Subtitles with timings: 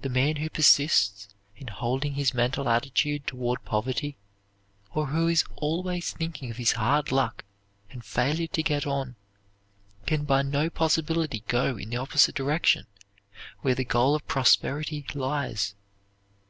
[0.00, 1.28] The man who persists
[1.58, 4.16] in holding his mental attitude toward poverty,
[4.94, 7.44] or who is always thinking of his hard luck
[7.90, 9.14] and failure to get on,
[10.06, 12.86] can by no possibility go in the opposite direction,
[13.60, 15.74] where the goal of prosperity lies.